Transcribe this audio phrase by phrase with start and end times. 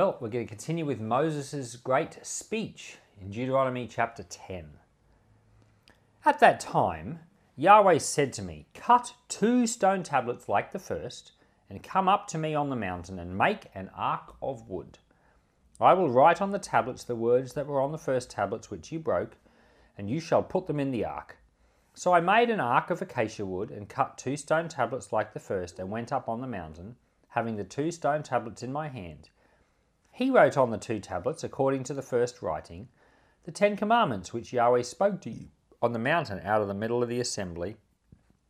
[0.00, 4.70] Well, we're going to continue with Moses' great speech in Deuteronomy chapter 10.
[6.24, 7.18] At that time,
[7.54, 11.32] Yahweh said to me, Cut two stone tablets like the first,
[11.68, 14.96] and come up to me on the mountain, and make an ark of wood.
[15.78, 18.90] I will write on the tablets the words that were on the first tablets which
[18.90, 19.36] you broke,
[19.98, 21.36] and you shall put them in the ark.
[21.92, 25.40] So I made an ark of acacia wood, and cut two stone tablets like the
[25.40, 26.96] first, and went up on the mountain,
[27.28, 29.28] having the two stone tablets in my hand.
[30.12, 32.88] He wrote on the two tablets, according to the first writing,
[33.44, 35.48] the Ten Commandments which Yahweh spoke to you
[35.80, 37.76] on the mountain out of the middle of the assembly,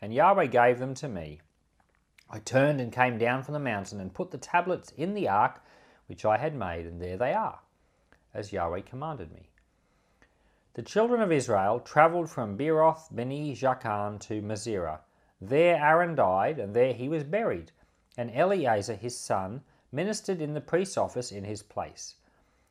[0.00, 1.40] and Yahweh gave them to me.
[2.28, 5.62] I turned and came down from the mountain and put the tablets in the ark
[6.06, 7.60] which I had made, and there they are,
[8.34, 9.50] as Yahweh commanded me.
[10.74, 15.00] The children of Israel travelled from Beeroth Bene Jaakan to Moserah.
[15.40, 17.72] There Aaron died, and there he was buried,
[18.16, 19.62] and Eleazar his son
[19.92, 22.16] ministered in the priest's office in his place.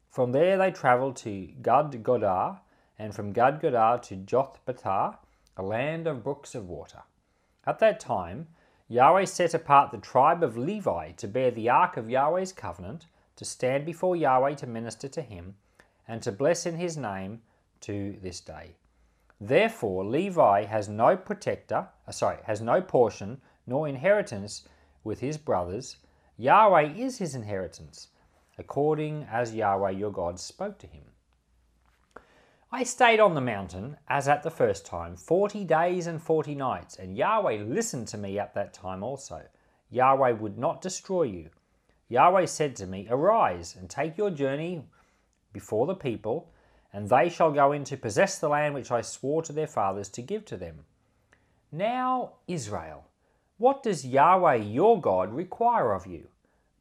[0.10, 2.60] From there they travelled to Gudgodah,
[3.00, 5.18] and from Gudgodah to Jotbathah,
[5.56, 7.04] a land of brooks of water.
[7.66, 8.48] At that time,
[8.88, 13.06] Yahweh set apart the tribe of Levi to bear the ark of Yahweh's covenant,
[13.38, 15.56] to stand before Yahweh to minister to him,
[16.08, 17.42] and to bless in his name
[17.80, 18.76] to this day.
[19.40, 24.68] Therefore, Levi has no protector, uh, sorry, has no portion nor inheritance
[25.04, 25.98] with his brothers,
[26.42, 28.08] Yahweh is his inheritance,
[28.58, 31.04] according as Yahweh your God spoke to him.
[32.72, 36.96] I stayed on the mountain, as at the first time, forty days and forty nights,
[36.96, 39.44] and Yahweh listened to me at that time also.
[39.92, 41.52] Yahweh would not destroy you.
[42.10, 44.84] Yahweh said to me, Arise and take your journey
[45.54, 46.52] before the people,
[46.92, 50.10] and they shall go in to possess the land which I swore to their fathers
[50.10, 50.86] to give to them.
[51.72, 53.06] Now, Israel,
[53.60, 56.30] what does Yahweh your God require of you?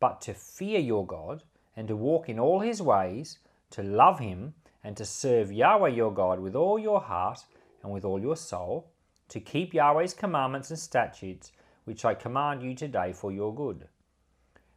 [0.00, 1.44] But to fear your God,
[1.76, 3.38] and to walk in all his ways,
[3.70, 7.44] to love him, and to serve Yahweh your God with all your heart
[7.82, 8.90] and with all your soul,
[9.28, 11.52] to keep Yahweh's commandments and statutes,
[11.84, 13.86] which I command you today for your good.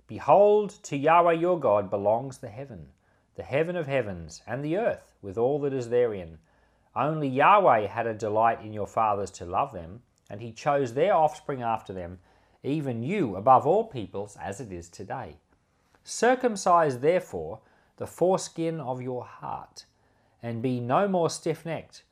[0.06, 2.90] Behold, to Yahweh your God belongs the heaven,
[3.36, 6.38] the heaven of heavens, and the earth, with all that is therein.
[6.96, 11.14] Only Yahweh had a delight in your fathers to love them and he chose their
[11.14, 12.20] offspring after them,
[12.64, 15.36] even you above all peoples, as it is today.
[16.04, 17.60] Circumcise therefore
[17.98, 19.86] the foreskin of your heart,
[20.42, 22.04] and be no more stiff necked.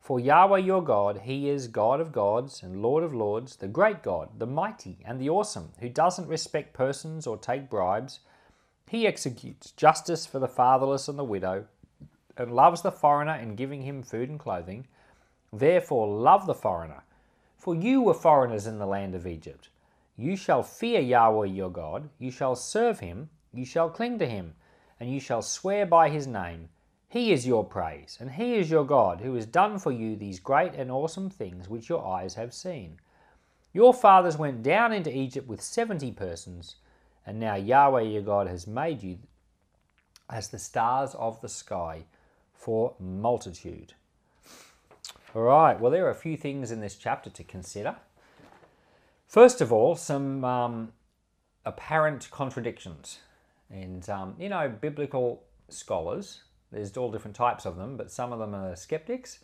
[0.00, 4.02] For Yahweh your God, He is God of gods and Lord of lords, the great
[4.02, 8.20] God, the mighty and the awesome, who doesn't respect persons or take bribes.
[8.88, 11.66] He executes justice for the fatherless and the widow,
[12.36, 14.86] and loves the foreigner in giving him food and clothing.
[15.52, 17.02] Therefore, love the foreigner
[17.60, 19.68] for you were foreigners in the land of Egypt.
[20.20, 24.52] You shall fear Yahweh your God, you shall serve him, you shall cling to him,
[25.00, 26.68] and you shall swear by his name.
[27.08, 30.38] He is your praise, and he is your God, who has done for you these
[30.38, 32.98] great and awesome things which your eyes have seen.
[33.72, 36.76] Your fathers went down into Egypt with seventy persons,
[37.26, 39.20] and now Yahweh your God has made you
[40.28, 42.04] as the stars of the sky
[42.52, 43.94] for multitude.
[45.34, 47.96] All right, well, there are a few things in this chapter to consider.
[49.30, 50.92] First of all, some um,
[51.64, 53.20] apparent contradictions.
[53.70, 56.40] And, um, you know, biblical scholars,
[56.72, 59.38] there's all different types of them, but some of them are skeptics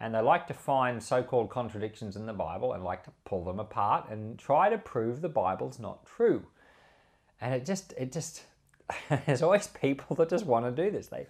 [0.00, 3.44] and they like to find so called contradictions in the Bible and like to pull
[3.44, 6.44] them apart and try to prove the Bible's not true.
[7.40, 8.42] And it just, it just,
[9.26, 11.06] there's always people that just want to do this.
[11.06, 11.28] They,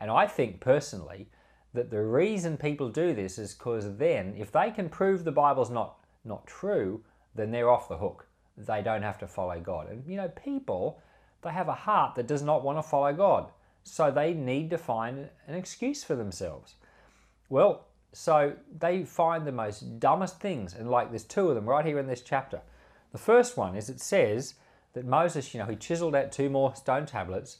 [0.00, 1.28] and I think personally,
[1.74, 5.68] that the reason people do this is because then, if they can prove the Bible's
[5.68, 7.02] not, not true,
[7.34, 8.26] then they're off the hook.
[8.56, 9.90] They don't have to follow God.
[9.90, 11.00] And you know, people,
[11.42, 13.50] they have a heart that does not want to follow God.
[13.84, 16.74] So they need to find an excuse for themselves.
[17.48, 20.74] Well, so they find the most dumbest things.
[20.74, 22.60] And like there's two of them right here in this chapter.
[23.10, 24.54] The first one is it says
[24.92, 27.58] that Moses, you know, he chiseled out two more stone tablets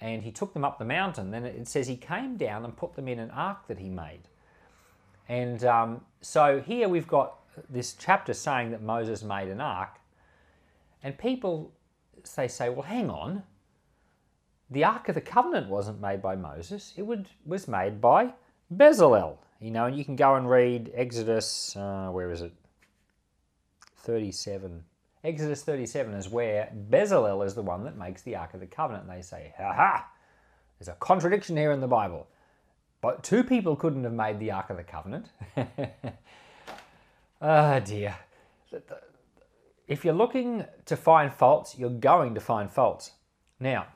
[0.00, 1.30] and he took them up the mountain.
[1.30, 4.28] Then it says he came down and put them in an ark that he made.
[5.28, 7.38] And um, so here we've got
[7.68, 10.00] this chapter saying that Moses made an ark,
[11.02, 11.72] and people
[12.36, 13.42] they say, well, hang on.
[14.70, 18.32] The Ark of the Covenant wasn't made by Moses; it would, was made by
[18.74, 19.36] Bezalel.
[19.60, 21.76] You know, and you can go and read Exodus.
[21.76, 22.52] Uh, where is it?
[23.98, 24.84] Thirty-seven.
[25.22, 29.08] Exodus 37 is where Bezalel is the one that makes the Ark of the Covenant.
[29.08, 30.06] And they say, ha ha,
[30.78, 32.26] there's a contradiction here in the Bible.
[33.00, 35.30] But two people couldn't have made the Ark of the Covenant.
[37.44, 38.16] oh dear.
[39.86, 43.12] If you're looking to find faults, you're going to find faults.
[43.60, 43.86] Now,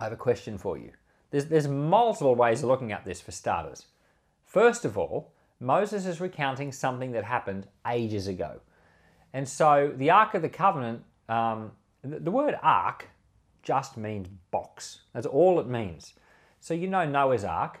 [0.00, 0.90] I have a question for you.
[1.30, 3.86] There's, there's multiple ways of looking at this for starters.
[4.44, 8.60] First of all, Moses is recounting something that happened ages ago.
[9.32, 11.72] And so the Ark of the Covenant, um,
[12.02, 13.08] the word ark
[13.62, 15.02] just means box.
[15.14, 16.14] That's all it means.
[16.60, 17.80] So you know Noah's Ark,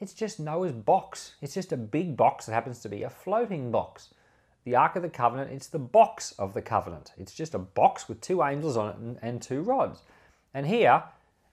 [0.00, 1.34] it's just Noah's box.
[1.42, 4.08] It's just a big box that happens to be a floating box.
[4.68, 7.12] The Ark of the Covenant, it's the box of the covenant.
[7.16, 10.02] It's just a box with two angels on it and, and two rods.
[10.52, 11.04] And here,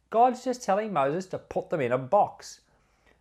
[0.10, 2.60] God's just telling Moses to put them in a box.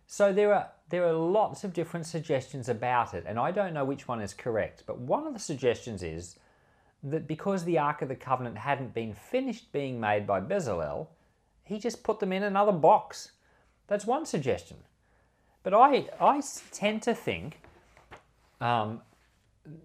[0.05, 3.85] So there are there are lots of different suggestions about it, and I don't know
[3.85, 4.83] which one is correct.
[4.85, 6.39] But one of the suggestions is
[7.01, 11.07] that because the Ark of the Covenant hadn't been finished being made by Bezalel,
[11.63, 13.31] he just put them in another box.
[13.87, 14.77] That's one suggestion.
[15.63, 16.41] But I, I
[16.73, 17.61] tend to think
[18.59, 18.99] um,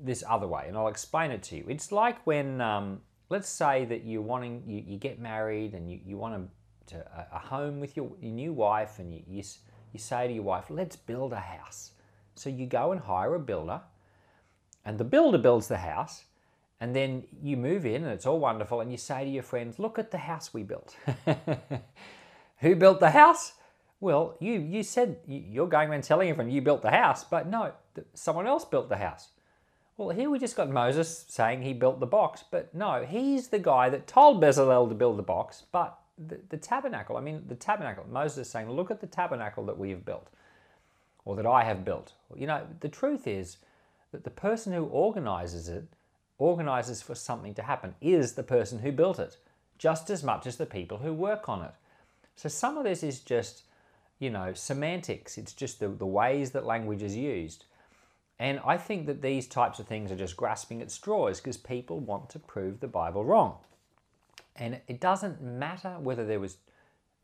[0.02, 1.64] this other way, and I'll explain it to you.
[1.68, 6.00] It's like when, um, let's say that you're wanting, you, you get married and you,
[6.04, 6.48] you want
[6.88, 6.96] to,
[7.32, 9.42] a, home with your, your new wife, and you, you,
[9.92, 11.92] you say to your wife, let's build a house.
[12.34, 13.80] So you go and hire a builder,
[14.84, 16.24] and the builder builds the house,
[16.80, 19.78] and then you move in, and it's all wonderful, and you say to your friends,
[19.78, 20.96] look at the house we built.
[22.58, 23.52] Who built the house?
[24.00, 27.72] Well, you, you said you're going around telling everyone you built the house, but no,
[28.14, 29.28] someone else built the house.
[30.00, 33.58] Well, here we just got Moses saying he built the box, but no, he's the
[33.58, 37.54] guy that told Bezalel to build the box, but the, the tabernacle, I mean, the
[37.54, 40.28] tabernacle, Moses is saying, look at the tabernacle that we have built,
[41.26, 42.14] or that I have built.
[42.34, 43.58] You know, the truth is
[44.12, 45.84] that the person who organizes it,
[46.38, 49.36] organizes for something to happen, is the person who built it,
[49.76, 51.72] just as much as the people who work on it.
[52.36, 53.64] So some of this is just
[54.18, 55.36] you know, semantics.
[55.36, 57.64] It's just the, the ways that language is used.
[58.40, 62.00] And I think that these types of things are just grasping at straws because people
[62.00, 63.58] want to prove the Bible wrong.
[64.56, 66.56] And it doesn't matter whether there was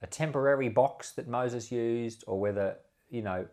[0.01, 2.77] a temporary box that Moses used or whether,
[3.11, 3.47] you know,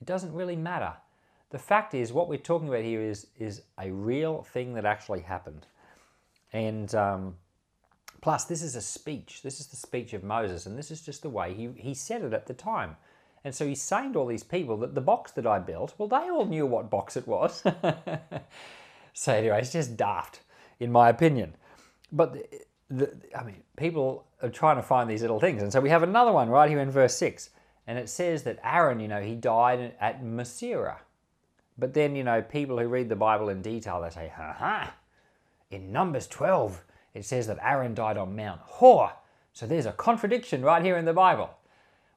[0.00, 0.92] it doesn't really matter.
[1.50, 5.20] The fact is, what we're talking about here is, is a real thing that actually
[5.20, 5.66] happened.
[6.52, 7.36] And um,
[8.20, 9.42] Plus, this is a speech.
[9.42, 12.22] This is the speech of Moses, and this is just the way he, he said
[12.22, 12.96] it at the time.
[13.44, 16.28] And so saying to all these people that the box that I built, well, they
[16.28, 17.62] all knew what box it was.
[19.12, 20.40] so, anyway, it's just daft,
[20.80, 21.54] in my opinion.
[22.12, 22.44] But, the,
[22.90, 25.62] the, I mean, people are trying to find these little things.
[25.62, 27.50] And so we have another one right here in verse 6.
[27.86, 30.98] And it says that Aaron, you know, he died at Moserah.
[31.78, 34.94] But then, you know, people who read the Bible in detail, they say, ha ha,
[35.70, 39.12] in Numbers 12, it says that Aaron died on Mount Hor.
[39.52, 41.50] So there's a contradiction right here in the Bible.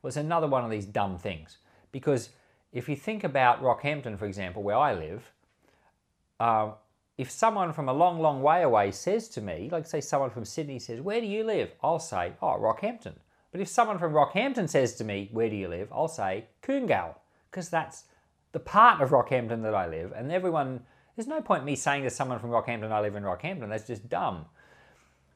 [0.01, 1.57] Well, it's another one of these dumb things.
[1.91, 2.29] Because
[2.71, 5.31] if you think about Rockhampton, for example, where I live,
[6.39, 6.71] uh,
[7.17, 10.45] if someone from a long, long way away says to me, like say someone from
[10.45, 11.71] Sydney says, Where do you live?
[11.83, 13.13] I'll say, Oh, Rockhampton.
[13.51, 15.89] But if someone from Rockhampton says to me, Where do you live?
[15.91, 17.15] I'll say, Koongal,
[17.49, 18.05] because that's
[18.53, 20.13] the part of Rockhampton that I live.
[20.13, 20.81] And everyone,
[21.15, 23.69] there's no point me saying to someone from Rockhampton, I live in Rockhampton.
[23.69, 24.45] That's just dumb.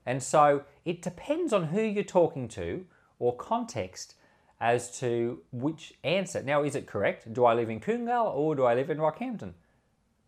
[0.05, 2.85] And so it depends on who you're talking to
[3.19, 4.15] or context
[4.59, 6.41] as to which answer.
[6.41, 7.31] Now, is it correct?
[7.33, 9.53] Do I live in Koongal or do I live in Rockhampton?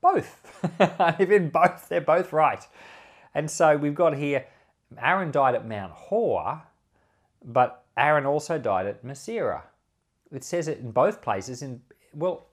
[0.02, 0.64] Both.
[0.80, 1.88] I live in both.
[1.90, 2.64] They're both right.
[3.34, 4.46] And so we've got here
[5.00, 6.64] Aaron died at Mount Hor,
[7.44, 9.64] but Aaron also died at Moserah.
[10.32, 11.62] It says it in both places.
[11.62, 11.82] In
[12.14, 12.48] well,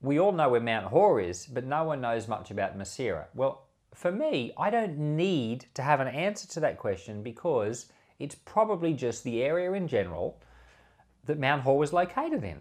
[0.00, 3.26] we all know where Mount Hor is, but no one knows much about Moserah.
[3.34, 7.86] Well, for me, I don't need to have an answer to that question because
[8.18, 10.40] it's probably just the area in general
[11.26, 12.60] that Mount Hor was located in.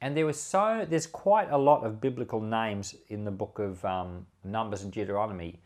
[0.00, 3.84] And there was so there's quite a lot of biblical names in the book of
[3.84, 5.60] um, Numbers and Deuteronomy.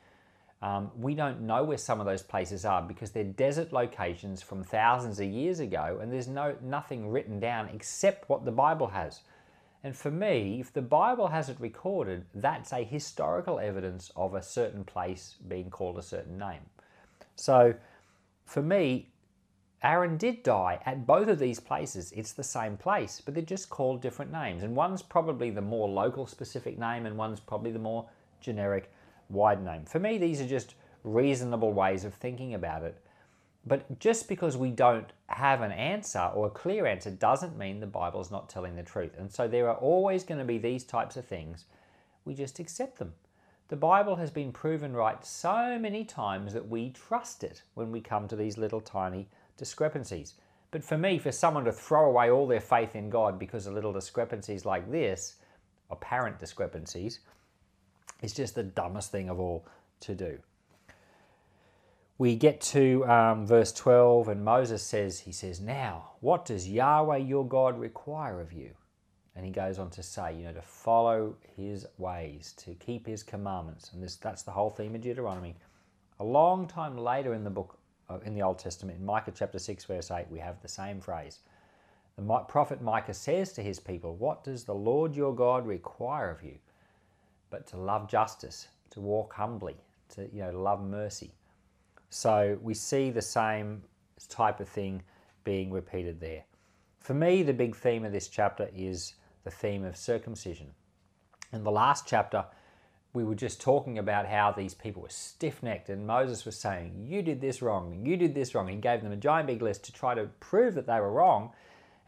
[0.60, 4.64] Um, we don't know where some of those places are because they're desert locations from
[4.64, 9.20] thousands of years ago, and there's no nothing written down except what the Bible has.
[9.84, 14.42] And for me, if the Bible has it recorded, that's a historical evidence of a
[14.42, 16.62] certain place being called a certain name.
[17.36, 17.74] So
[18.46, 19.10] for me,
[19.84, 22.10] Aaron did die at both of these places.
[22.12, 24.62] It's the same place, but they're just called different names.
[24.62, 28.08] And one's probably the more local specific name, and one's probably the more
[28.40, 28.90] generic
[29.28, 29.84] wide name.
[29.84, 30.74] For me, these are just
[31.04, 32.98] reasonable ways of thinking about it.
[33.66, 37.86] But just because we don't have an answer or a clear answer doesn't mean the
[37.86, 39.12] Bible's not telling the truth.
[39.18, 41.66] And so there are always going to be these types of things.
[42.24, 43.12] We just accept them.
[43.68, 48.00] The Bible has been proven right so many times that we trust it when we
[48.00, 50.34] come to these little tiny discrepancies.
[50.70, 53.74] But for me, for someone to throw away all their faith in God because of
[53.74, 55.36] little discrepancies like this,
[55.90, 57.20] apparent discrepancies,
[58.22, 59.66] is just the dumbest thing of all
[60.00, 60.38] to do.
[62.18, 67.18] we get to um, verse 12, and Moses says, He says, Now, what does Yahweh
[67.18, 68.70] your God require of you?
[69.36, 73.22] And he goes on to say, you know, to follow his ways, to keep his
[73.22, 73.92] commandments.
[73.92, 75.56] And this, that's the whole theme of Deuteronomy.
[76.20, 77.78] A long time later in the book,
[78.24, 81.40] in the Old Testament, in Micah chapter 6, verse 8, we have the same phrase.
[82.16, 86.42] The prophet Micah says to his people, What does the Lord your God require of
[86.42, 86.58] you?
[87.50, 89.76] But to love justice, to walk humbly,
[90.10, 91.32] to you know, love mercy.
[92.10, 93.82] So we see the same
[94.28, 95.02] type of thing
[95.42, 96.44] being repeated there.
[97.00, 100.68] For me, the big theme of this chapter is the theme of circumcision.
[101.52, 102.44] In the last chapter,
[103.14, 107.06] we were just talking about how these people were stiff necked, and Moses was saying,
[107.08, 108.66] You did this wrong, you did this wrong.
[108.66, 111.52] He gave them a giant big list to try to prove that they were wrong.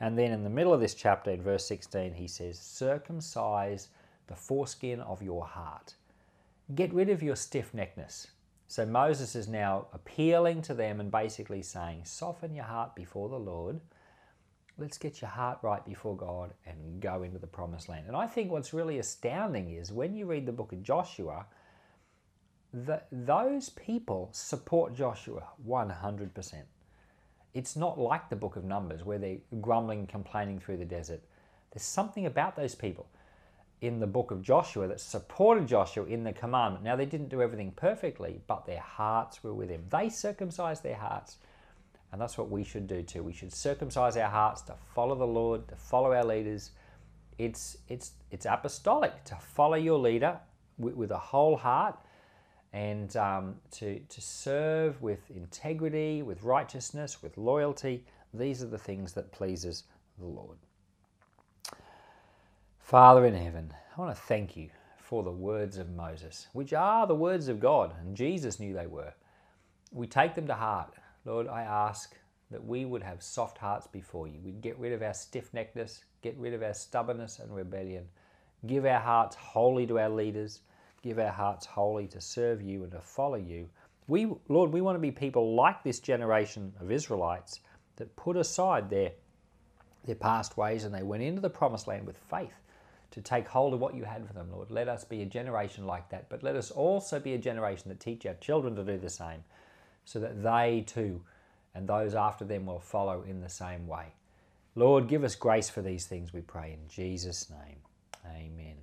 [0.01, 3.89] And then in the middle of this chapter, in verse 16, he says, Circumcise
[4.27, 5.95] the foreskin of your heart.
[6.75, 8.27] Get rid of your stiff neckedness.
[8.67, 13.39] So Moses is now appealing to them and basically saying, Soften your heart before the
[13.39, 13.81] Lord
[14.79, 18.07] let's get your heart right before God and go into the promised land.
[18.07, 21.47] And I think what's really astounding is when you read the book of Joshua,
[22.73, 26.55] that those people support Joshua 100%.
[27.55, 31.23] It's not like the book of Numbers where they're grumbling, complaining through the desert.
[31.73, 33.09] There's something about those people
[33.81, 36.85] in the book of Joshua that supported Joshua in the commandment.
[36.85, 39.85] Now, they didn't do everything perfectly, but their hearts were with him.
[39.91, 41.37] They circumcised their hearts
[42.13, 43.23] and that's what we should do too.
[43.23, 46.71] We should circumcise our hearts to follow the Lord, to follow our leaders.
[47.39, 50.39] It's, it's, it's apostolic to follow your leader
[50.79, 51.97] with, with a whole heart
[52.73, 58.05] and um, to, to serve with integrity, with righteousness, with loyalty.
[58.35, 59.85] These are the things that pleases
[60.19, 60.59] the Lord.
[62.81, 67.07] Father in heaven, I want to thank you for the words of Moses, which are
[67.07, 69.13] the words of God, and Jesus knew they were.
[69.93, 70.93] We take them to heart
[71.27, 72.17] Lord, I ask
[72.53, 74.39] that we would have soft hearts before you.
[74.45, 78.05] We'd get rid of our stiff neckedness, get rid of our stubbornness and rebellion.
[78.65, 80.61] Give our hearts wholly to our leaders.
[81.03, 83.69] Give our hearts wholly to serve you and to follow you.
[84.07, 87.61] We, Lord, we want to be people like this generation of Israelites
[87.97, 89.11] that put aside their,
[90.05, 92.55] their past ways and they went into the promised land with faith
[93.11, 94.71] to take hold of what you had for them, Lord.
[94.71, 97.99] Let us be a generation like that, but let us also be a generation that
[97.99, 99.43] teach our children to do the same
[100.07, 101.21] so that they too
[101.75, 104.07] and those after them will follow in the same way.
[104.75, 107.77] Lord, give us grace for these things, we pray in Jesus' name.
[108.25, 108.77] Amen.